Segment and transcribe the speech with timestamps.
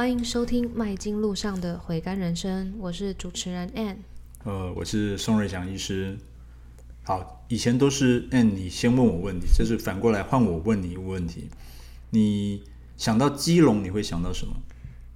[0.00, 3.96] 欢迎收听《麦金路上的回甘人生》，我是主持人 Ann。
[4.44, 6.16] 呃，我是宋瑞祥医师。
[7.02, 11.50] 好，以前都是 Ann，你先问我问题，这是反过来换我问你一个问题。
[12.08, 12.64] 你
[12.96, 14.54] 想到基隆，你会想到什么？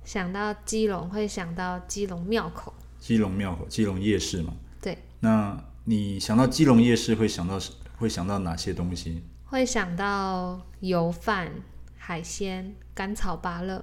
[0.05, 2.75] 想到基隆，会想到基隆庙口。
[3.01, 4.53] 基隆庙口，基隆夜市嘛。
[4.83, 4.99] 对。
[5.21, 7.59] 那你想到基隆夜市，会想到
[7.97, 9.23] 会想到哪些东西？
[9.47, 11.51] 会想到油饭、
[11.97, 13.83] 海鲜、甘草芭乐、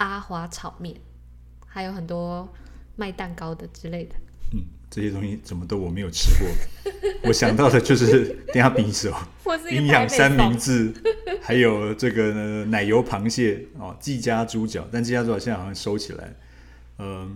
[0.00, 0.96] 阿华炒面，
[1.66, 2.48] 还有很多
[2.96, 4.14] 卖蛋糕的之类的。
[4.54, 6.48] 嗯，这些东西怎么都我没有吃过。
[7.28, 9.14] 我想到的就是等下比手、
[9.70, 10.92] 营养三明治，
[11.42, 16.34] 还有这个奶油螃蟹哦，季家猪脚，但季家猪脚现在好像收起来。
[16.98, 17.30] 嗯、呃，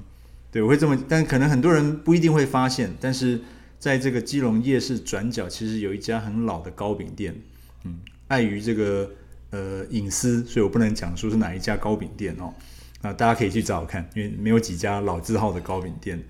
[0.50, 3.40] 对，我会这么，但可能很多人不一定会发现，但是
[3.78, 7.34] 在这个基隆夜市转角，其实有一家很老的糕饼店。
[7.84, 7.98] 嗯，
[8.28, 9.10] 碍于这个
[9.54, 12.52] 呃隐私，所以我不能讲说是哪一家糕饼店哦。
[13.00, 16.20] 那大家可以去找找看，因为没有几家老字号的糕饼店。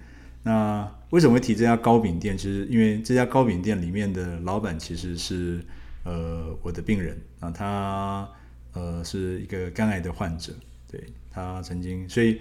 [0.43, 2.37] 那为什么会提这家糕饼店？
[2.37, 5.65] 其实因为这家糕饼店里面的老板其实是
[6.03, 8.29] 呃我的病人啊，他
[8.75, 10.53] 呃是一个肝癌的患者，
[10.91, 12.41] 对，他曾经，所以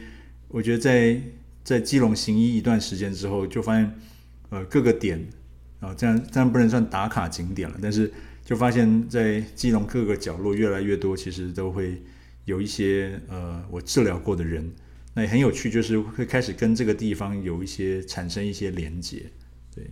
[0.49, 1.21] 我觉得在
[1.63, 3.89] 在基隆行医一段时间之后，就发现
[4.49, 5.23] 呃各个点
[5.79, 8.11] 啊，这样这样不能算打卡景点了，但是。
[8.45, 12.03] 就发现，在基隆各个角落，越来越多，其实都会
[12.43, 14.69] 有一些呃，我治疗过的人，
[15.13, 19.31] 那也很有趣，就是会开始跟这个地方有一些产生一些连结。
[19.73, 19.89] 对，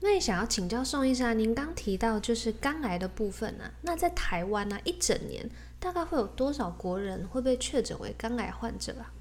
[0.00, 9.12] 那也想要请教宋医生，您刚提到就是肝癌的部分呢、啊，那在台湾呢、啊，一整年大概会有多少国人会被确诊为肝癌患者啊？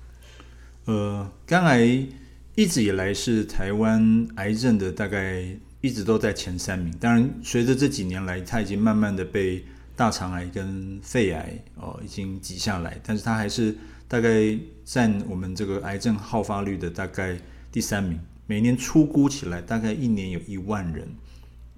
[0.85, 2.07] 呃，肝癌
[2.55, 5.57] 一直以来是台湾癌症的大概。
[5.83, 9.61] 一直都在前三名，当然随着这几年来，它已经慢慢的被
[9.97, 13.75] 大肠癌跟肺癌哦已经挤下来，但是它还是
[14.07, 17.37] 大概占我们这个癌症好发率的大概
[17.69, 18.17] 第三名。
[18.47, 21.05] 每年初估起来，大概一年有一万人，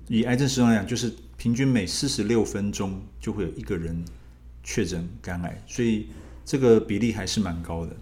[0.07, 4.05] 以癌症死亡来讲，就是平均每四十六分钟就会有一个人
[4.63, 6.09] 确诊肝癌，所以
[6.45, 7.95] 这个比例还是蛮高的。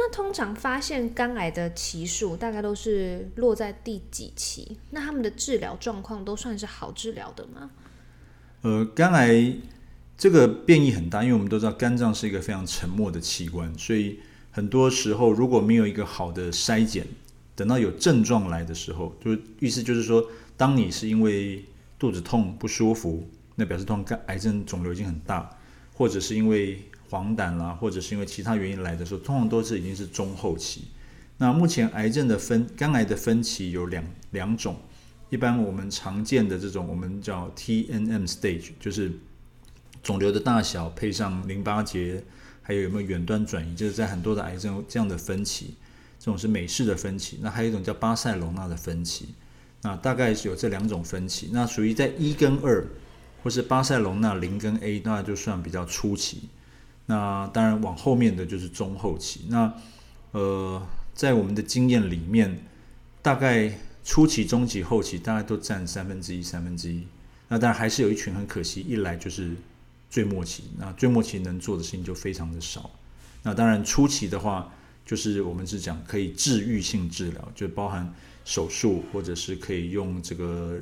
[0.00, 4.78] 那通常发现肝癌的期数大概都是落在第几期？
[4.90, 7.72] 那他们的治疗状况都算是好治疗的吗？
[8.62, 9.52] 呃，肝癌
[10.16, 14.20] 这个变异很大，因为我们都知道肝脏是一个非常沉默的器官，所以
[14.52, 17.04] 很多时候如果没有一个好的筛检，
[17.56, 20.24] 等到有症状来的时候，就意思就是说，
[20.56, 21.64] 当你是因为
[21.98, 25.50] 肚子痛不舒服，那表示通常肝癌症肿瘤已经很大，
[25.92, 26.80] 或者是因为
[27.10, 30.84] 黄疸啦，或者是因为其他原因来的时候，通常都是已经是中后期。
[31.38, 34.76] 那目前癌症的分肝癌的分期有两两种，
[35.30, 39.12] 一般我们常见的这种我们叫 TNM stage，就是
[40.02, 42.22] 肿瘤的大小配上淋巴结，
[42.60, 45.76] 还有有没有远端转移，就是在很多的癌症这样的分期，
[46.18, 47.38] 这种是美式的分期。
[47.40, 49.28] 那还有一种叫巴塞隆纳的分期，
[49.82, 51.50] 那大概是有这两种分期。
[51.52, 52.84] 那属于在一跟二，
[53.42, 56.48] 或是巴塞隆纳零跟 A，那就算比较初期。
[57.10, 59.46] 那当然，往后面的就是中后期。
[59.48, 59.72] 那
[60.32, 62.62] 呃，在我们的经验里面，
[63.22, 63.72] 大概
[64.04, 67.02] 初期、中期、后期，大概都占三分之一、三分之一。
[67.48, 69.56] 那当然还是有一群很可惜，一来就是
[70.10, 70.64] 最末期。
[70.76, 72.90] 那最末期能做的事情就非常的少。
[73.42, 74.70] 那当然初期的话，
[75.06, 78.14] 就是我们是讲可以治愈性治疗，就包含
[78.44, 80.78] 手术或者是可以用这个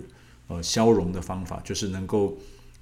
[0.49, 2.37] 呃消融的方法，就是能够。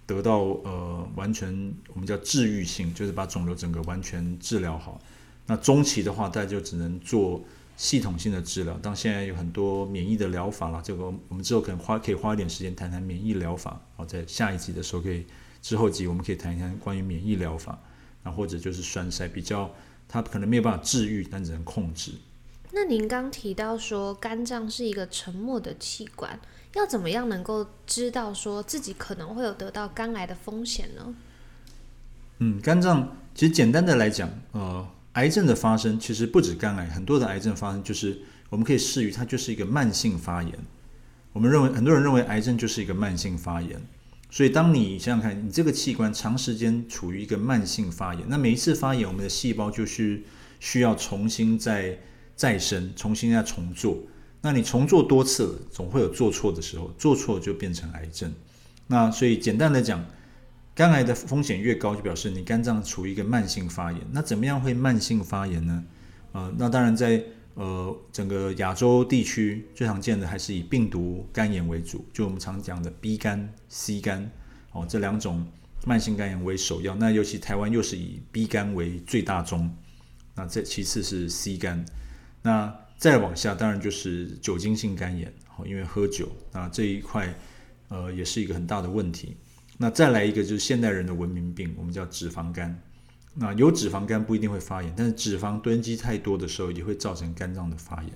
[0.06, 5.00] 得到呃完全我们叫治愈性，就是把肿瘤整个完全治疗好。
[5.46, 7.42] 那中期的话，大家就只能做
[7.76, 8.78] 系统性的治疗。
[8.82, 13.80] 当现在有很多免疫的疗法了，这个我们之后可能花可以花一点时间谈谈免疫疗法。
[13.96, 15.26] 好，在下一集的时候可以
[15.60, 17.78] 之后集我们可以谈一谈关于免疫疗法。
[18.22, 19.70] 那或者就是栓塞，比较
[20.08, 22.12] 它可能没有办法治愈，但只能控制。
[22.72, 26.40] 那您刚提到说肝脏是一个沉默的器官，
[26.74, 31.14] 要怎么样能够知道说自己可能会有得到肝癌的风险呢？
[32.38, 38.18] 嗯，肝脏其实简单的来讲，呃，癌症的发生其实不止肝癌，很多的癌症发生就是
[38.50, 40.52] 我们可以视于它就是一个慢性发炎。
[41.32, 43.80] 我们认为很多人认为癌症就是一个慢性发炎，
[44.30, 50.22] 所以当你想想看，你这个器官长时间处于一个慢性发炎，那每一次发炎，我们的细胞就是
[50.58, 51.98] 需要重新再
[52.34, 53.96] 再生，重新再重做。
[54.44, 58.30] 那你重做多次，总会有做错的时候，做错就变成癌症。
[58.86, 60.04] 那所以简单来讲，
[60.74, 64.02] 肝癌的风险越高，就表示你肝脏处于一个慢性发炎。
[64.12, 65.82] 那怎么样会慢性发炎呢？
[66.32, 67.24] 呃，那当然在
[67.54, 74.30] 呃整个亚洲地区最常见的还是以病毒肝炎为主，就我们常讲的 B 肝、C 肝
[74.72, 75.42] 哦，这两种
[75.86, 76.94] 慢性肝炎为首要。
[76.94, 79.74] 那尤其台湾又是以 B 肝为最大宗。
[80.34, 81.82] 那这其次是 C 肝，
[82.42, 85.32] 那再往下当然就是酒精性肝炎，
[85.66, 87.34] 因为喝酒，那这一块
[87.88, 89.36] 呃也是一个很大的问题。
[89.76, 92.80] 那再来一个就是现代人的文明病，我们叫脂肪肝。
[93.34, 98.12] 那有脂肪肝不一定会发炎，但是脂肪堆积太多的时候，也会造成肝脏的发炎。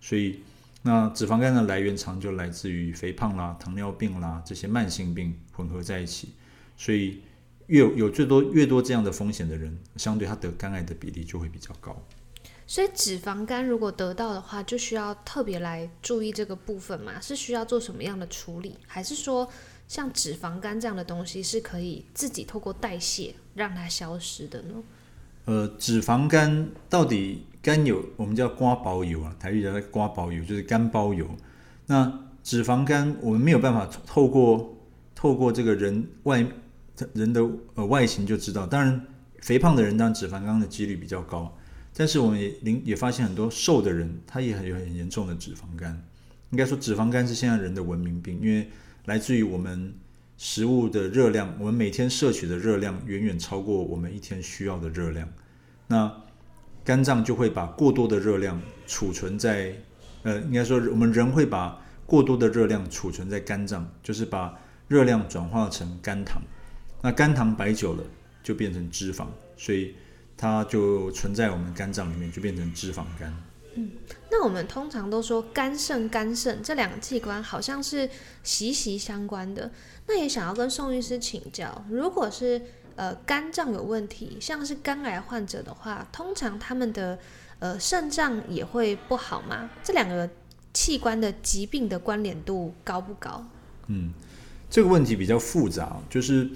[0.00, 0.40] 所以，
[0.82, 6.30] 那脂肪肝的来源常就来自于肥胖啦、糖尿病啦这些慢性病混合在一起。
[6.76, 7.22] 所以，
[7.68, 11.96] 越有最多越多这样的风险的人，相对他得肝癌的比例就会比较高。
[12.66, 17.20] 所以，脂肪肝如果得到的话，就需要特别来注意这个部分嘛？
[17.20, 19.48] 是需要做什么样的处理，还是说？
[19.88, 24.74] 像脂肪肝这样的东西是可以自己透过代谢让它消失的呢？
[25.44, 31.30] 呃，脂肪肝到底肝有我们叫瓜包油啊，台语叫瓜包油，就是肝包油。
[31.86, 32.12] 那
[32.42, 34.76] 脂肪肝我们没有办法透过
[35.14, 36.44] 透过这个人外
[37.12, 38.66] 人的呃外形就知道。
[38.66, 39.06] 当然，
[39.40, 41.56] 肥胖的人当然脂肪肝的几率比较高，
[41.98, 42.52] 但是我们也
[42.84, 46.04] 也发现很多瘦的人他也很有很严重的脂肪肝。
[46.50, 48.68] 应该说，脂肪肝是现在人的文明病，因为
[49.06, 49.92] 来自于我们
[50.36, 55.28] 食物的热量，我们每天摄取的热量远远超过我们一天需要的热量。
[55.88, 56.22] 那
[56.84, 59.74] 肝脏就会把过多的热量储存在，
[60.22, 64.56] 呃，应该说我们人会把过多的热量储存在肝脏，就是把
[64.86, 66.40] 热量转化成肝糖。
[67.02, 68.04] 那肝糖摆久了
[68.42, 69.26] 就变成脂肪，
[69.56, 69.96] 所以
[70.36, 73.32] 它就存在我们肝脏里面，就变成脂肪肝。
[73.74, 73.90] 嗯，
[74.30, 78.08] 那我们通常都说肝肾肝肾这两个器官好像是
[78.42, 79.70] 息息相关的。
[80.06, 82.62] 那也想要跟宋医师请教，如果是
[82.94, 87.18] 呃肝脏有问题，像是肝癌患者的话，通常他们的
[87.58, 89.68] 呃肾脏也会不好吗？
[89.82, 90.28] 这两个
[90.72, 93.44] 器官的疾病的关联度高不高？
[93.88, 94.12] 嗯，
[94.70, 96.48] 这个问题比较复杂，就是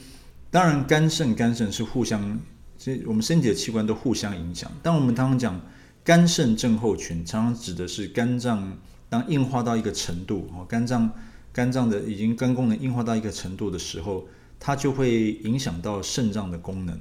[0.50, 2.40] 当然肝肾肝肾是互相，
[2.80, 4.72] 所以我们身体的器官都互相影响。
[4.82, 5.60] 但我们常常讲。
[6.02, 8.74] 肝肾症候群常常指的是肝脏
[9.10, 11.08] 当硬化到一个程度，哦，肝脏
[11.52, 14.26] 肝脏的已经肝功能硬化到一个程度的时候，
[14.58, 16.98] 它就会影响到肾脏的功能。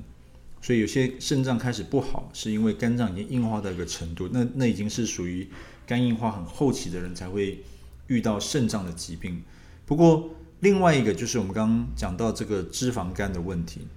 [0.61, 5.47] 所以有些肾脏开始不好，是因为肝脏已经硬化到一个程度，那那已经是属于
[5.87, 7.63] 肝硬化很后期的人才会
[8.07, 9.41] 遇到肾脏的疾病。
[9.85, 10.29] 不过
[10.59, 13.87] 另外一个就是我们刚刚讲到这个脂肪肝的问题。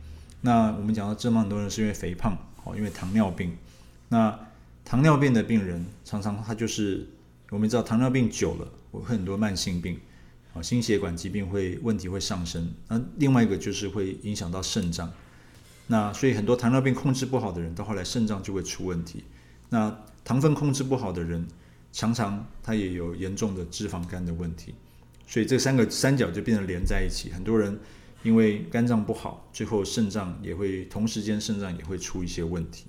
[0.42, 3.56] 那我们讲到这么，多人是因为肥胖，哦，因为糖尿病，
[4.10, 4.38] 那。
[4.84, 7.06] 糖尿病的病人常常他就是
[7.50, 9.96] 我们知道糖尿病久了会很多慢性病
[10.52, 12.68] 啊，心血管疾病会问题会上升。
[12.88, 15.10] 那另外一个就是会影响到肾脏。
[15.86, 19.22] 那所以很多糖尿病控制不好的人，到后来肾脏就会出问题。
[19.68, 21.46] 那糖分控制不好的人，
[21.92, 24.74] 常常他也有严重的脂肪肝的问题。
[25.28, 27.30] 所以这三个三角就变成连在一起。
[27.30, 27.78] 很多人
[28.22, 32.86] 因为肝脏不好，最后肾脏也会同时间肾脏也会出一些问题。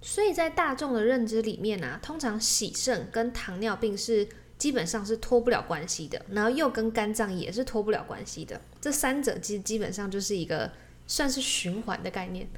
[0.00, 4.26] 所以在大众的认知里面啊，通常洗肾跟糖尿病是
[4.58, 8.60] 基本上是脱不了关系的，然后又跟肝脏也是脱不了关系的。
[8.80, 10.70] 这三者其实基本上就是一个
[11.06, 12.48] 算是循环的概念。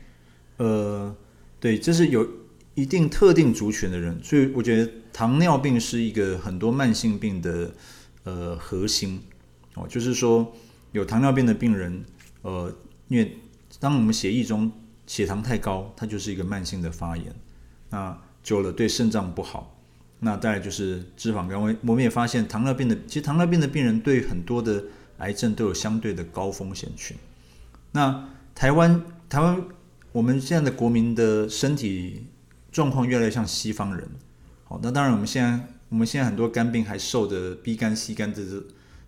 [0.56, 1.14] 呃，
[1.60, 2.26] 对，这是有
[2.74, 7.72] 一定特定族群的人，所以我觉得糖尿病是一个很多慢性病的
[8.24, 9.22] 呃核心
[9.74, 10.50] 哦，就是说
[10.94, 12.04] 有糖尿病的病人，
[12.42, 12.72] 呃，
[13.08, 13.36] 因为
[13.80, 14.70] 当我们血液中
[15.08, 17.34] 血糖太高，它就是一个慢性的发炎，
[17.90, 19.76] 那久了对肾脏不好。
[20.20, 24.84] 那再来就是脂肪肝，我我们也发现糖尿病的，其实糖尿病的病人对很多的
[25.18, 27.16] 癌症都有相对的高风险群。
[27.90, 29.60] 那台湾台湾
[30.12, 32.26] 我们现在的国民的身体
[32.70, 34.08] 状况越来越像西方人。
[34.62, 38.64] 好，那当然我们现在我们现在很多肝病还受的 B 肝 C 肝这这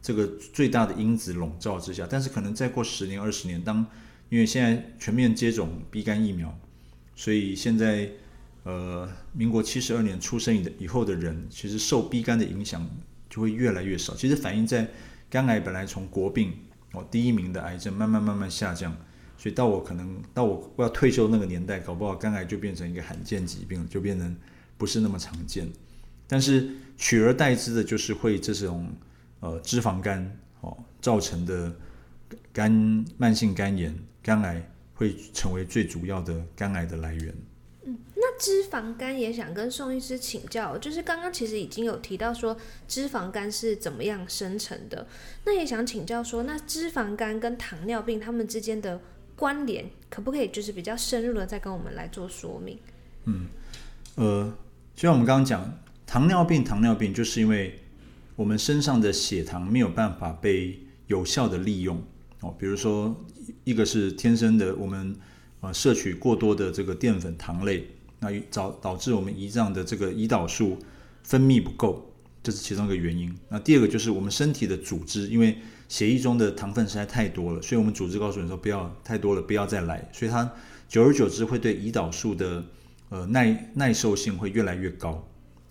[0.06, 3.84] 这个最大的因子笼罩之下，但是可能再过十年二十年，当
[4.28, 6.56] 因为现在全面接种 B 肝疫苗，
[7.16, 8.08] 所以现在
[8.62, 12.88] 呃，民国七十二年出生以的以后的人，其实受 B 肝的影响
[13.28, 14.14] 就会越来越少。
[14.14, 14.88] 其实反映在
[15.28, 16.52] 肝癌本来从国病
[16.92, 18.96] 哦第一名的癌症，慢慢慢慢下降，
[19.36, 24.36] 所以到我可能到我要退休那个年代，搞不好肝癌就变成一个罕见疾病，就变成
[24.78, 25.66] 不是那么常见。
[26.28, 28.88] 但是取而代之的就是会这种
[29.40, 31.74] 呃脂肪肝哦造成的
[32.52, 33.96] 肝慢性肝炎。
[34.22, 34.60] 肝癌
[34.92, 37.32] 会成为最主要的肝癌的来源。
[37.84, 42.56] 嗯，那脂肪肝也想跟宋医师请教，就是刚刚其实已经有提到说
[42.88, 45.06] 脂肪肝是怎么样生成的，
[45.44, 49.00] 那也想请教说，那脂肪肝跟糖尿病他们之间的
[49.36, 52.76] 关联，可不可以就是比较深入的再跟我们来做说明？
[53.26, 53.46] 嗯，
[54.16, 54.52] 呃，
[54.96, 55.72] 就像我们刚刚讲，
[56.04, 57.78] 糖尿病，糖尿病就是因为
[58.36, 60.78] 我们身上的血糖没有办法被
[61.08, 62.00] 有效的利用
[62.40, 63.16] 哦，比如说。
[63.62, 65.14] 一个是天生的，我们
[65.60, 67.86] 呃摄取过多的这个淀粉糖类
[68.18, 70.76] 那导导致我们胰脏的这个胰岛素
[71.22, 72.12] 分泌不够，
[72.42, 73.32] 这是其中一个原因。
[73.48, 75.56] 那第二个就是我们身体的组织，因为
[75.88, 80.50] 血液中的糖分实在太多了，所以我们组织告诉你说不要太多了，不要再来，所以它
[80.88, 82.64] 久而久之会对胰岛素的
[83.10, 85.24] 呃耐耐受性会越来越高。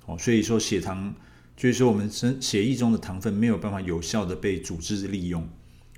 [0.06, 1.14] 哦，所以说血糖
[1.56, 5.48] 就是说我们身血液中的糖分没有办法有效的被组织利用，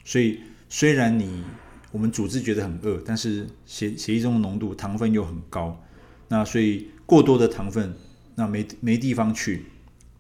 [0.06, 1.44] 所以虽然你
[1.92, 5.84] 我们组织觉得很饿，但是血血液中的浓度糖分又很高，
[6.28, 7.94] 那所以过多的糖分
[8.36, 9.66] 那没没地方去，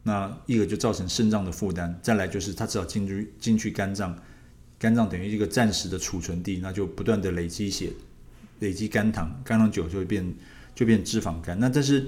[0.03, 4.17] 那一个就造成肾脏的负担，再来就是它只要进去进去肝脏，
[4.79, 7.91] 肝脏等于一个暂时的储存地，那就不断的累积血，
[8.59, 10.33] 累积肝糖，肝糖久就会变
[10.73, 12.07] 就变脂肪肝，那但是。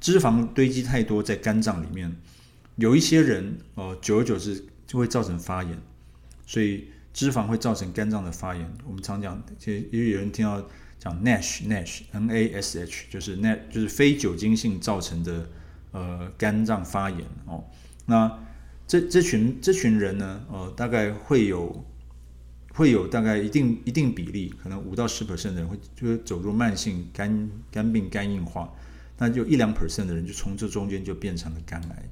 [0.00, 2.14] 脂肪堆积太多在肝脏里面，
[2.76, 5.78] 有一些人呃，久而久之就会造成发炎，
[6.46, 8.72] 所以脂肪会造成肝脏的发炎。
[8.86, 15.48] 我们常讲，其实也有人听到讲 NASH，NASH，N A S H，就是 N 就是非酒精性造成的
[15.92, 17.64] 呃肝脏发炎哦。
[18.06, 18.40] 那
[18.86, 21.84] 这这群这群人呢，呃，大概会有
[22.72, 28.74] 会有大概一定一定比例，可能五到十 percent 的人会就会走入慢性肝肝病、肝硬化。
[29.16, 32.08] 那就一两 percent 的人就从这中间就变成了肝癌。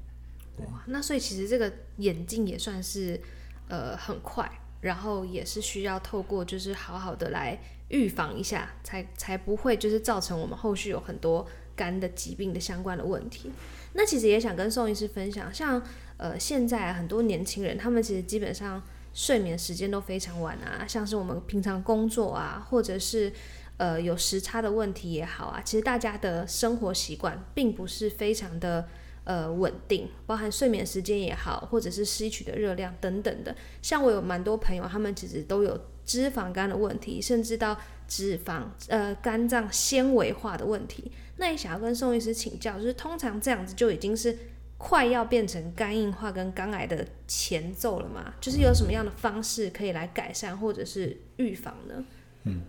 [0.87, 3.21] 那所以其实这个眼镜也算是
[3.69, 4.50] 呃很快，
[4.81, 13.50] 然后也是需要透过就是好好的来预防一下，才才不会就是造成我们后续有很多肝的疾病的相关的问题。
[13.95, 15.83] 那其实也想跟宋医师分享，像
[16.16, 23.33] 呃现在很多年轻人，他们其实基本上睡眠时间都非常晚啊，像是我们平常工作啊，或者是。
[23.78, 28.87] 呃，有时差的问题也好啊，其实大家的生活习惯并不是非常的
[29.24, 33.54] 呃稳定，包含睡眠时间也好，或者是吸取的热量等等的。
[33.80, 37.76] 像我有蛮多朋友，他们其实都有脂肪肝的问题，甚至到
[38.08, 41.10] 脂肪呃肝脏纤维化的问题。
[41.36, 44.36] 那也想要跟宋医师请教，就是通常这样子就已经是
[44.78, 48.34] 快要变成肝硬化跟肝癌的前奏了吗？
[48.40, 52.04] 就是有什么样的方式可以来改善或者是预防呢？
[52.44, 52.62] 嗯。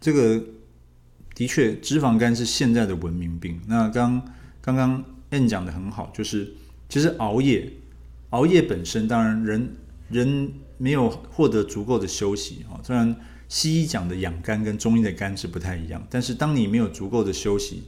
[0.00, 0.40] 这个
[1.34, 3.60] 的确，脂肪肝是现在的文明病。
[3.66, 4.22] 那刚
[4.60, 6.52] 刚刚 N 讲的很好，就是
[6.88, 7.70] 其实熬夜，
[8.30, 9.76] 熬夜本身当然人
[10.10, 12.80] 人没有获得足够的休息啊。
[12.82, 13.14] 虽然
[13.48, 17.84] 西医讲的养肝跟中医的肝是不太一样，但是当你没有足够的休息，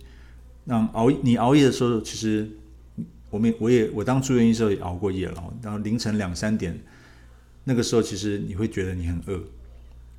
[0.65, 2.49] 那熬你熬夜的时候，其实
[3.31, 6.79] 我们我也我当住院医生也熬过夜了，然后凌晨两三点
[7.65, 9.41] 那个时候，其实你会觉得你很饿。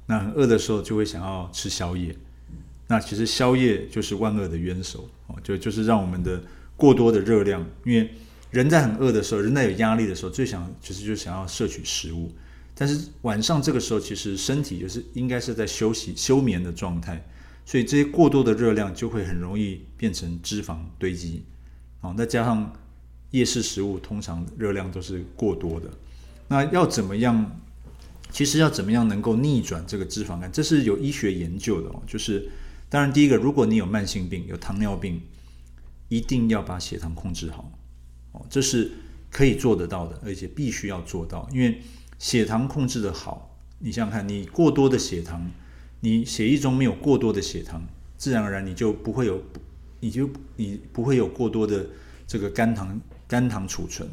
[0.08, 2.14] 那很饿的时候就会想要吃宵夜，
[2.88, 6.42] 那其实宵夜就是万恶的冤首哦，就就是让我们的
[6.82, 8.10] 过多的热量，因为
[8.50, 12.32] 人在很饿的时候，人在有压力的时候，最想其实就想要摄取食物，
[12.74, 17.24] 但是晚上这个时候其实身体就是应该是在休息休眠的状态，
[17.68, 21.44] 所以这些过多的热量就会很容易变成脂肪堆积，
[22.02, 22.74] 哦，再加上
[23.30, 25.88] 夜市食物通常热量都是过多的，
[26.48, 27.60] 那要怎么样？
[28.34, 32.02] 其实要怎么样能够逆转这个脂肪肝，这是有医学研究的哦。
[32.08, 32.50] 就是，
[32.88, 35.20] 当然第一个，如果你有慢性病，有糖尿病，
[36.12, 37.72] 一定要把血糖控制好
[38.34, 38.92] 哦，这是
[39.30, 41.48] 可以做得到的，而且必须要做到。
[41.54, 41.82] 因为
[42.20, 45.50] 血糖控制得好，你想想看，你过多的血糖，
[46.02, 47.82] 你血液中没有过多的血糖，
[48.18, 49.42] 自然而然你就不会有，
[50.02, 51.88] 你就你不会有过多的
[52.28, 54.10] 这个肝糖肝糖储存，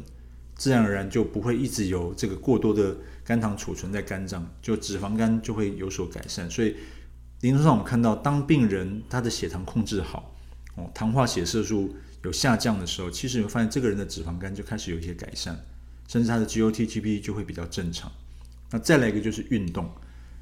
[0.55, 2.95] 自然而然就不会一直有这个过多的。
[3.25, 6.49] 肝糖储存在肝脏，就脂肪肝就会有所改善。
[6.49, 6.75] 所以，
[7.41, 10.33] 临床上我们看到，当病人他的血糖控制好，
[10.79, 11.93] 哦，糖化血色素
[12.23, 15.57] 有下降的时候，其实你会发现这个人的脂肪肝就开始有一些改善，
[16.07, 18.11] 甚至他的 GOT、GP 就会比较正常。
[18.71, 19.89] 那再来一个就是运动，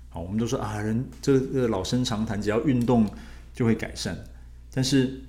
[0.09, 3.09] 好，我们都说啊，人这个老生常谈，只要运动
[3.53, 4.17] 就会改善。
[4.73, 5.21] 但是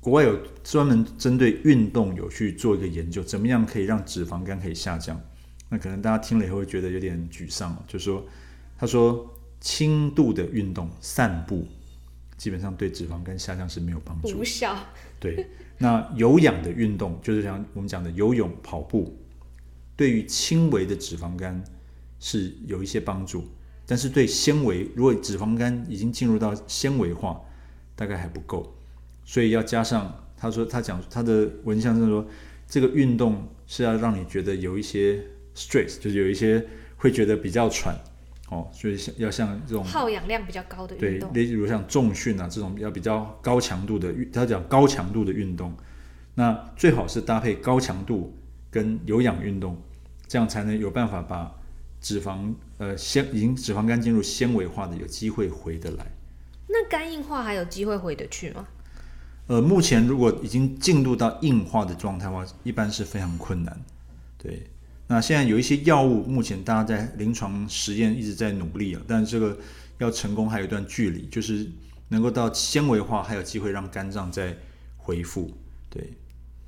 [0.00, 5.20] 国外有专门针对运动有去做一个研究，怎么样可以让脂肪肝可以下降？
[5.68, 8.24] 那可能大家听了以后会觉得有点沮丧，就说，
[8.78, 9.28] 他说
[9.60, 11.66] 轻度的运动，散步，
[12.36, 14.76] 基本上对脂肪肝下降是没有帮助，无效。
[15.18, 15.46] 对，
[15.78, 19.16] 那有氧的运动，就是像我们讲的游泳、跑步，
[19.96, 21.62] 对于轻微的脂肪肝
[22.20, 23.44] 是有一些帮助，
[23.86, 27.40] 但是对纤维，如果脂肪肝已经进入到纤维化，
[27.94, 28.76] 大概还不够，
[29.24, 32.26] 所以要加上他说他讲他的文章是说，
[32.68, 35.22] 这个运动是要让你觉得有一些。
[35.58, 36.62] stress 就是有一些
[36.98, 37.98] 会觉得比较喘
[38.48, 45.74] 哦，所以像要像这种耗氧量比较高的运动，对，例如像重训啊这种要比较高强度的运，他讲高强度的运动，
[46.34, 48.36] 那最好是搭配高强度
[48.70, 49.76] 跟有氧运动，
[50.28, 51.52] 这样才能有办法把
[52.00, 56.06] 脂肪呃纤已经脂肪肝进入纤维化的有机会回得来。
[56.68, 58.66] 那肝硬化还有机会回得去吗？
[59.48, 63.80] 呃，目前如果已经进入到硬化的状态的话，一般是非常困难。
[64.36, 64.66] 对，
[65.08, 69.56] 那现在有一些药物，目前大家在临床实验一直在努力啊，但是这个
[69.98, 71.70] 要成功还有一段距离，就是
[72.08, 74.56] 能够到纤维化，还有机会让肝脏再
[74.96, 75.52] 恢复。
[75.88, 76.02] 对，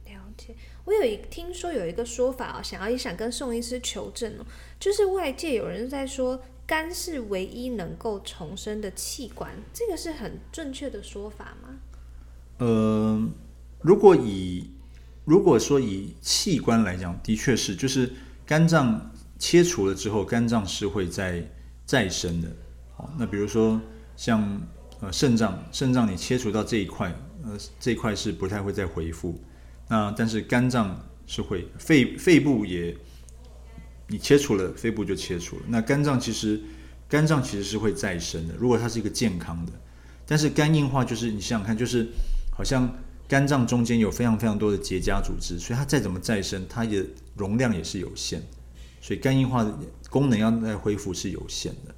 [0.07, 0.55] 了解。
[0.85, 4.47] 我有一听说有一个说法啊，想要也想跟宋医师求证哦，
[4.79, 11.81] 就是外界有人在说肝是唯一能够重生的器官，这个是很正确的说法吗？
[12.59, 13.29] 呃，
[13.81, 14.71] 如果以
[15.25, 18.11] 如果说以器官来讲，的确是，就是
[18.49, 18.99] 肝脏
[19.39, 21.47] 切除了之后，肝脏是会再
[21.85, 22.49] 再生的。
[22.97, 23.79] 好，那比如说
[24.17, 24.59] 像
[25.01, 27.15] 呃肾脏，肾脏你切除到这一块，
[27.45, 29.39] 呃这一块是不太会再恢复。
[29.87, 32.97] 那但是肝脏是会，肺肺部也，
[34.07, 35.63] 你切除了肺部就切除了。
[35.69, 36.59] 那肝脏其实
[37.07, 39.73] 肝脏其实是会再生的，如果它是一个健康的。
[40.25, 42.09] 但是肝硬化就是你想想看，就是
[42.51, 42.91] 好像
[43.29, 47.05] 肝脏中间有非常非常多的结痂组织，所以它再怎么再生，它的
[47.37, 48.43] 容量也是有限。
[49.01, 49.73] 所以肝硬化的
[50.11, 51.95] 功能要再恢复是有限的。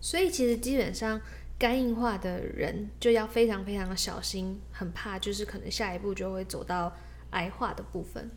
[0.00, 1.20] 所以其实基本上
[1.58, 6.92] 肝硬化的人就要非常非常的小心，很怕就是可能下一步就会走到。
[7.30, 8.28] 癌化的部分，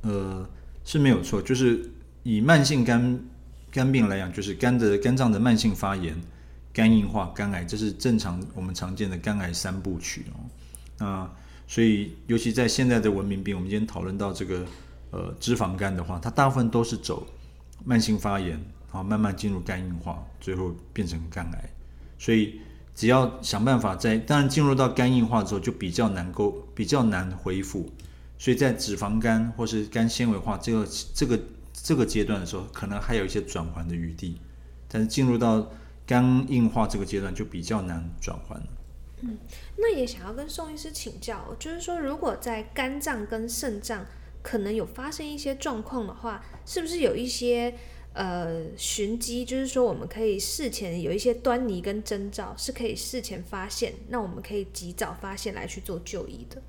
[0.00, 0.48] 呃，
[0.86, 1.90] 是没有错，就是
[2.22, 3.20] 以慢性肝
[3.70, 6.16] 肝病来讲，就是肝的肝脏的慢性发炎、
[6.72, 10.40] 肝硬化、肝癌，这是正常我们常见的肝癌三部曲哦。
[10.98, 11.30] 那
[11.68, 14.64] 所以，尤其在现在的文明病，我们今天讨论到这个
[15.10, 17.26] 呃脂肪肝的话，它大部分都是走
[17.84, 21.70] 慢性发炎，然后慢慢进入肝硬化，最后变成肝癌。
[22.18, 22.60] 所以，
[22.94, 27.90] 只要想办法在，当然进入到肝硬化之后，就比较难够比较难恢复。
[28.38, 31.40] 所以在脂肪肝或是肝纤维化这个这个
[31.72, 34.38] 这个阶段的时候，可能还有一些转圜的余地，
[34.88, 35.68] 但是进入到
[36.06, 38.66] 肝硬化这个阶段就比较难转圜了。
[39.22, 39.38] 嗯，
[39.76, 44.04] 那也想要跟宋医师请教，就是说如果在肝脏跟肾脏
[44.42, 47.74] 可能有发生一些状况的话，是不是有一些
[48.12, 56.62] 呃寻机，就是说我们可以事前有一些端倪跟征兆，是可以事前发现，那我们可以及早发现来去做就医的。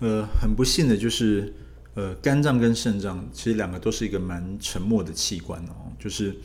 [0.00, 1.54] 呃，很不幸的就是，
[1.94, 5.92] 呃，肝脏跟肾脏其实两个都是一个蛮沉默的器官哦。
[5.98, 6.36] 就是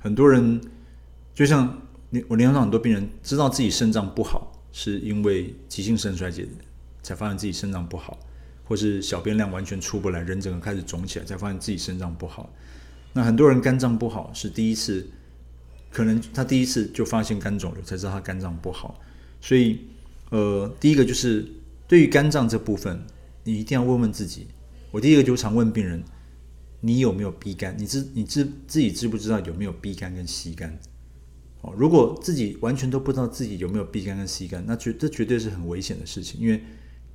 [0.00, 0.60] 很多人，
[1.34, 1.82] 就像
[2.28, 6.48] 我临床上很多病人知道自己肾脏不好，是因为急性肾衰竭
[7.02, 8.18] 才发现自己肾脏不好，
[8.64, 12.52] 或是小便量完全出不来，人整个开始肿起来才发现自己肾脏不好。
[13.12, 15.06] 那很多人肝脏不好是第一次，
[15.90, 19.00] 可能他第一次就发现肝肿瘤才知道他肝脏不好。
[19.40, 19.78] 所以，
[20.30, 21.46] 呃，第一个就是。
[21.88, 23.04] 对于肝脏这部分，
[23.44, 24.46] 你一定要问问自己。
[24.90, 26.02] 我第一个就常问病人：
[26.80, 27.76] 你有没有 B 肝？
[27.78, 30.78] 你知你知自己知不知道有没有 B 肝跟 C 肝？
[31.62, 36.62] 哦，如果自己完全都不知道自己有没有 B 肝跟 C 肝，那绝这绝对是很危险的事情，因为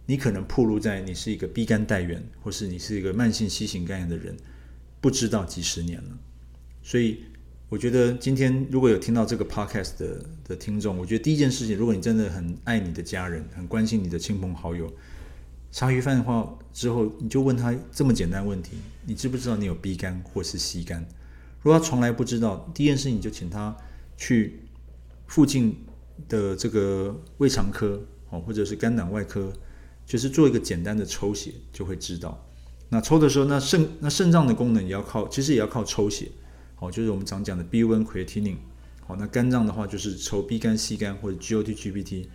[0.08, 4.36] 你可能暴露在你是一个 B 肝带源，或是你是一个慢性 C 型肝炎的人，
[5.00, 6.18] 不知道几十年了。
[6.82, 7.20] 所以。
[7.70, 14.90] 我觉得今天如果有听到这个 podcast 的的听众，我觉得第一件事情，如果你真的很爱你的家人，很关心你的亲朋好友，
[15.70, 21.06] 茶余饭后之后，你就问他这么简单问题：你知不知道你有 B 肝或是 C 肝？
[21.62, 23.76] 如果他从来不知道，第一件事情就请他
[24.18, 24.60] 去
[25.28, 25.86] 附近
[26.28, 29.54] 的这个胃肠科哦，或者是肝胆外科，
[30.06, 32.44] 就是做一个简单的抽血，就会知道。
[32.90, 36.30] 那抽的时候，那肾那肾脏的功能也要靠，其实也要靠抽血。
[36.76, 38.58] 好，就是我们常讲的 BUN creatinine。
[39.06, 42.28] 好，那肝脏的话就是抽 B 肝、C 肝或者 GOT、GPT，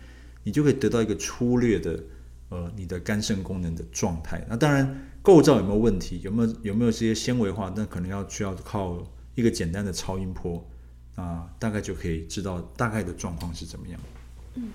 [0.43, 2.03] 你就可以得到一个粗略的
[2.49, 4.45] 呃你的肝肾功能的状态。
[4.49, 9.03] 那当然构造有没有问题，有没有有没有这些纤维化，那可能要需要靠
[9.35, 10.63] 一个简单的超音波
[11.15, 13.99] 啊，大概就可以知道大概的状况是怎么样。
[14.55, 14.71] 嗯。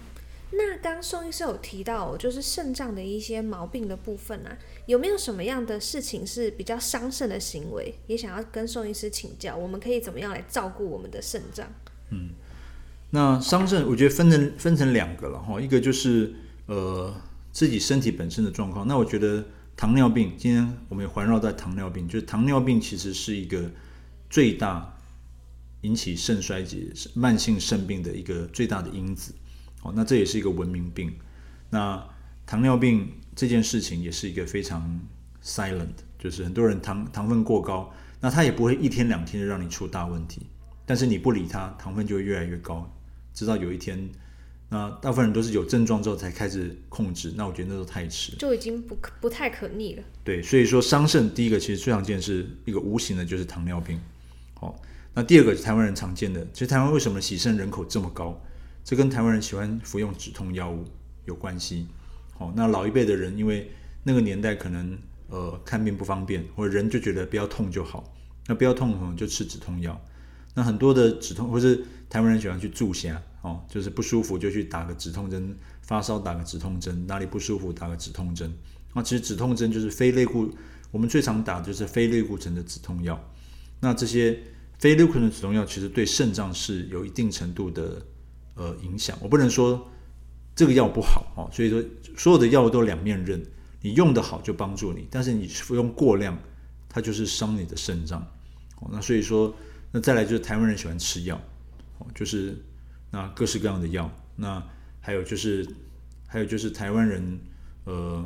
[0.50, 7.94] 那刚宋医师有提到，就是肾脏的一些毛病的部分啊，有没有什么样的事情是比较伤肾的行为？
[8.06, 11.66] 也想要跟宋医师请教，我们可以怎么样来照顾我们的肾脏？
[12.08, 12.30] 嗯，
[13.10, 16.32] 那伤肾我觉得分成分成两个了哈，一个就是
[16.64, 17.14] 呃
[17.52, 18.88] 自己身体本身的状况。
[18.88, 19.44] 那我觉得
[19.76, 23.70] 糖尿病，今天我们也环绕在糖尿病，就是糖尿病其实是一个
[24.30, 24.97] 最大
[25.82, 29.34] 引起肾衰竭、慢性肾病的一个最大的因子。
[29.82, 31.12] 哦，那这也是一个文明病。
[31.70, 32.04] 那
[32.46, 35.00] 糖尿病这件事情也是一个非常
[35.42, 35.86] silent，
[36.18, 40.42] 就是很多人糖糖分过高，那他也不会一天两天就让你出大问题，
[40.84, 42.90] 但是你不理他，糖分就会越来越高，
[43.32, 44.08] 直到有一天，
[44.68, 50.02] 那大部分人都是有症状之后才开始控制，那我觉得那都太迟，就已经不不太可逆了。
[50.24, 54.00] 对，所以说伤肾第一个其实最常见是一个无形的，就是糖尿病。
[54.54, 54.74] 好，
[55.18, 58.40] 那第二个是台湾人常见的，其实台湾为什么洗肾人口这么高？
[58.84, 60.84] 这跟台湾人喜欢服用止痛药物
[61.24, 61.88] 有关系，
[62.38, 63.68] 哦，那老一辈的人因为
[64.04, 68.14] 那个年代可能呃看病不方便，或者人就觉得不要痛就好，
[68.46, 70.00] 那不要痛可能就吃止痛药。
[70.54, 75.52] 那很多的止痛，或是台湾人喜欢去注下哦，就是不舒服就去打个止痛针，
[75.82, 78.56] 发烧打个止痛针，哪里不舒服打个止痛针。
[78.94, 80.48] 那其实止痛针就是非类固，
[80.92, 83.20] 我们最常打就是非类固醇的止痛药。
[83.80, 84.38] 那这些
[84.78, 88.00] 非类固醇止痛药其实对肾脏是有一定程度的
[88.54, 89.16] 呃影响。
[89.20, 89.90] 我不能说
[90.54, 91.82] 这个药不好哦，所以说
[92.16, 93.44] 所有的药物都两面刃，
[93.82, 96.38] 你用得好就帮助你，但是你服用过量，
[96.88, 98.20] 它就是伤你的肾脏。
[98.80, 99.54] 哦，那所以说。
[99.90, 101.40] 那再来就是台湾人喜欢吃药，
[101.96, 102.54] 哦，就是
[103.10, 104.10] 那各式各样的药。
[104.36, 104.62] 那
[105.00, 105.66] 还有就是，
[106.26, 107.38] 还有就是台湾人，
[107.84, 108.22] 呃，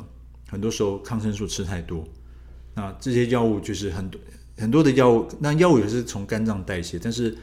[0.49, 2.05] 很多时候抗生素吃太多。
[2.75, 4.19] 那这些药物就是很多
[4.57, 7.37] 很多的药物，那药物也是从肝脏代谢，但是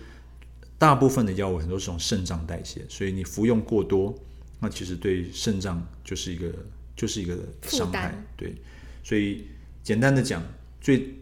[0.79, 4.15] 大部分的药物很多是从肾脏代谢，所以你服用过多，
[4.61, 6.53] 那其实对肾脏就是一个
[6.97, 8.15] 就是一个伤害。
[8.37, 8.55] 对，
[9.03, 9.47] 所以
[9.83, 10.43] 简单的讲，
[10.81, 11.15] 最。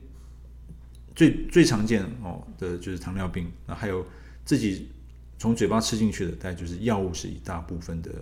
[1.16, 4.07] 最最常见哦的就是糖尿病，那还有
[4.44, 4.88] 自己
[5.37, 8.12] 从嘴巴吃进去的，大概就是药物是一大部分的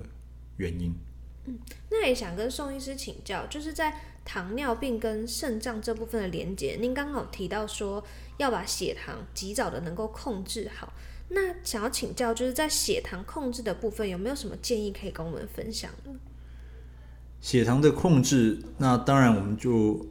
[0.57, 0.95] 原因。
[1.45, 1.59] 嗯，
[1.91, 8.05] 那也想跟宋医师请教，就是在糖尿病跟肾脏这部分的连接，您刚好提到说
[8.37, 10.93] 要把血糖及早的能够控制好，
[11.29, 16.13] 那想要请教，就是在血糖控制的部分，有没有什么建议可以跟我们分享呢？
[17.41, 20.05] 血糖的控制，那当然我们就。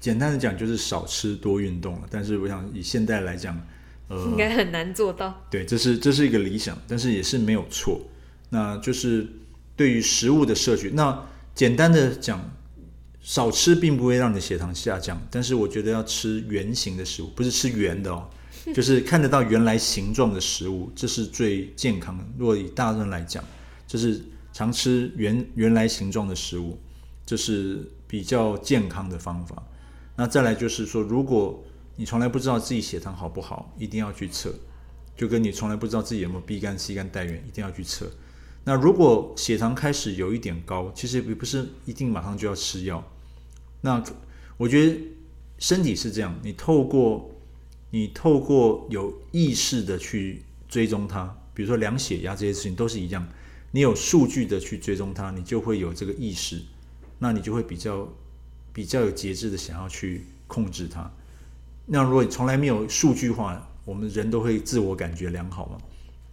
[0.00, 3.58] 简单的讲就是少吃多运动了，但是我想以现代来讲，
[4.08, 5.42] 呃， 应该很难做到。
[5.50, 7.98] 对，这是这是一个理想，但是也是没有错。
[8.50, 9.26] 那就是
[9.74, 12.38] 对于食物的摄取，那简单的讲，
[13.24, 18.28] 少吃并不会让你的血糖下降，但是我觉得要吃圆形的食物，不是吃圆的哦，
[18.74, 22.24] 就是看得到原来形状的食物，这是最健康的。
[22.36, 23.42] 若以大人来讲，
[23.86, 24.20] 就是
[24.52, 26.78] 常吃原原来形状的食物，
[27.24, 29.62] 这是比较健康的方法。
[30.16, 31.64] 那再来就是说，如果
[31.96, 34.54] 你从来不知道自己血糖好不好，一定要去测，
[35.16, 38.06] 就跟你从来不知道自己有没有 B 肝、C 肝带原，一定要去测。
[38.64, 43.02] 那如果血糖开始有一点高，其实也不是一定马上就要吃药。
[43.84, 44.02] 那
[44.56, 44.98] 我觉得
[45.58, 47.30] 身体是这样，你透过
[47.90, 53.28] 你透过有意识的去追踪它，比如说量血压这些事情都是一样，
[53.70, 56.62] 你有数据的去追踪它，你就会有这个意识，
[57.18, 58.08] 那你就会比较。
[58.74, 61.08] 比较有节制的想要去控制它，
[61.86, 65.78] 那如果你从来没有数据化，我们人都会自我感觉良好嘛？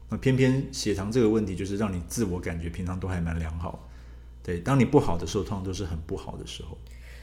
[0.09, 3.87] 那偏偏血糖这个问题就是让你自我感觉平常都还蛮良好，
[4.41, 6.75] 对，当你不好的时候，通常都是很不好的时候。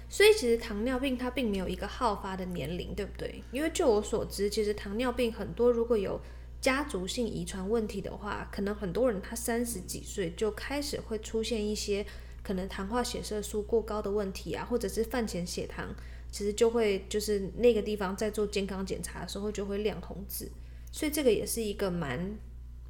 [0.08, 3.42] 所以其实糖尿病它并没有一个好发的年龄，对不对？
[3.52, 6.20] 因为就我所知，其实糖尿病很多如果有
[6.60, 12.04] 家族性遗传问题的话，可能很多人他三十几岁就开始会出现一些。
[12.40, 15.94] 可能糖化血色素过高的问题啊，或者是饭前血糖，
[16.30, 20.50] 其实就会就是那个地方在做健康检查的时候就会亮红字，
[20.90, 22.38] 所以这个也是一个蛮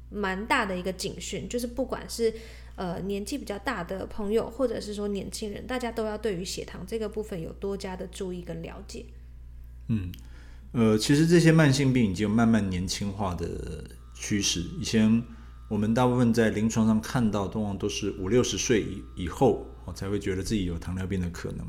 [0.09, 2.33] 蛮大的一个警讯，就是不管是
[2.79, 9.05] 呃年纪比较大的朋友，或者是说年轻人，大家都要对于血糖这个部分有多加的注意跟了解。
[9.89, 10.09] 嗯，
[10.71, 13.83] 呃，其实这些慢性病已经有慢慢年轻化的
[14.15, 15.21] 趋势，以前。
[15.69, 21.67] 我们大部分在临床上看到，通常都是五六十岁以以后，哦，才会觉得自己有糖尿病的可能。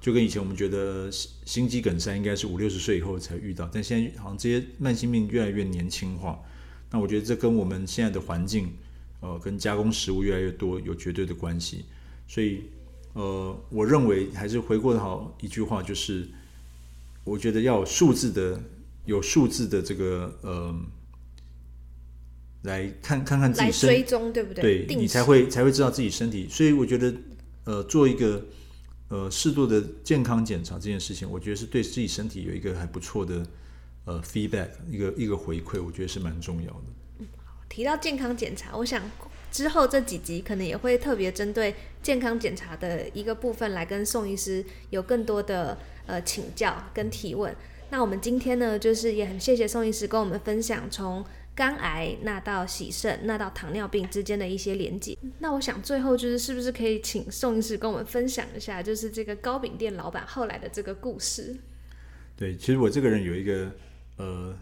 [0.00, 6.42] 就跟以前我们觉得心肌梗塞应该是五六十岁以后才遇到，但现在好像这些慢性病越来越年轻化。
[6.90, 8.68] 那我觉得这跟我们现在的环境，
[9.20, 11.84] 呃，跟加工食物越来越多有绝对的关系。
[12.28, 12.64] 所以，
[13.12, 16.28] 呃，我认为还是回过头一句话，就是
[17.24, 18.60] 我觉得要有数字的，
[19.04, 20.74] 有数字的这个，呃。
[22.62, 24.84] 来看看看自己身，追踪对不对？
[24.86, 26.48] 对，你才会才会知道自己身体。
[26.50, 27.14] 所以我觉得，
[27.62, 28.44] 呃，做一个
[29.06, 33.46] 呃适度的健康检查这件事情，我觉得是对自己身体有一个还不错的
[34.04, 36.84] 呃 feedback，一个一个回馈，我觉得是蛮重要的。
[37.68, 39.02] 提到健康检查，我想
[39.50, 47.54] 之后这几集可能也会特别针对健康检查的一个部分来跟宋医师有更多的呃请教跟提问。
[47.90, 51.24] 那我们今天呢，就是也很谢谢宋医师跟我们分享从。
[51.56, 55.16] 肝癌，那到洗肾，那到糖尿病之间的一些连结。
[55.38, 61.56] 那我想最后就是，是不是可以请宋医师跟我们分享一下，就是这个糕饼店老板后来的这个故事？
[62.36, 63.72] 对，其实我这个人有一个
[64.18, 64.54] 呃，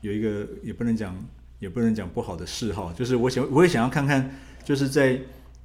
[0.00, 1.14] 有一个也不能讲，
[1.60, 5.16] 也不能讲不好的嗜好，就是我想，我也想要看看，就是在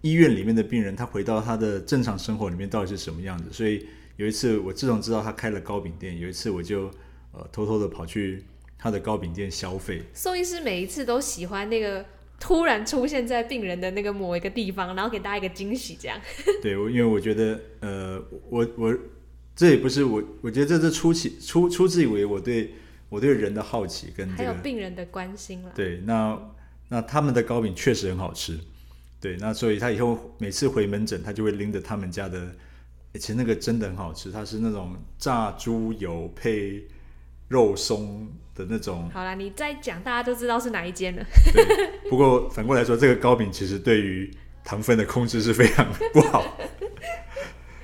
[0.02, 3.46] 医院里面的病人，他回到他的正常生活里面到底是什么样子。
[3.52, 6.92] 所以有一次，我自从知道他开了糕饼店，有一次我就
[7.32, 8.44] 呃偷偷的跑去。
[8.78, 12.06] 他的糕饼店消费，宋医师每一次都喜欢那个
[12.40, 16.20] 突然出现在病人的那个某一个地方，然后给大家一个惊喜，这样。
[16.62, 18.96] 对，我因为我觉得，呃，我我
[19.56, 22.76] 这也不是我，我觉得这是初期出出自以为我对
[23.16, 25.72] 我对人的好奇跟这个、还有病人的关心了。
[25.74, 26.38] 对，那
[26.90, 28.60] 那他们的糕饼确实很好吃。
[29.22, 32.54] 对，那所以他以后每次回门诊，他就会拎着他们家的，
[33.14, 36.86] 其实那个真的很好吃，它是那种炸猪油配
[37.48, 39.10] 肉松的那种。
[39.14, 41.26] 好啦，你再讲，大家都知道是哪一间了。
[41.54, 44.30] 对，不过反过来说，这个糕饼其实对于
[44.66, 46.44] 糖分的控制是非常不好。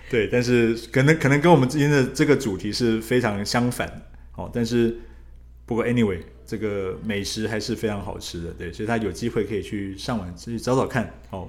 [0.09, 3.89] 对，但是可能可能跟我们今天的这个主题是非常相反。
[4.35, 4.97] 哦，但是
[5.71, 6.19] 不过 anyway。
[6.43, 11.47] 这个美食还是非常好吃的，对，所以他有机会可以去上网去找找看，哦，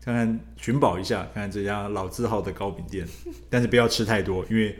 [0.00, 3.04] 看看寻宝一下，看看这家老字号的糕饼店，
[3.50, 4.78] 但是不要吃太多，因为。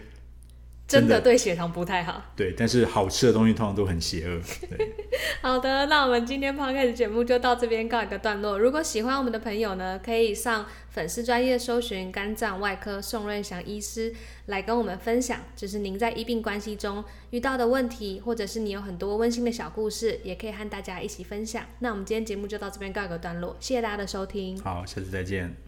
[0.87, 2.23] 真的对血糖不太好。
[2.37, 4.41] 对，但是好吃的东西通常都很邪恶。
[5.41, 8.59] 好的，那我们今天 podcast 节目就到这边告一个段落。
[8.59, 14.15] 如果喜欢我们的朋友呢，可以上粉丝专业搜寻肝脏外科宋瑞祥医师
[14.47, 21.65] 来跟我们分享，就是您在医病关系中遇到的问题，或者是你有很多温馨的小故事，也可以和大家一起分享。
[21.79, 24.61] 那我们今天节目就到这边告一个段落，谢谢大家的收听。
[24.61, 25.64] 好，下次再见。